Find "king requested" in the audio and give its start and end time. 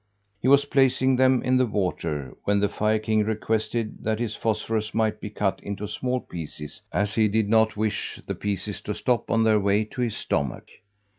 2.97-4.03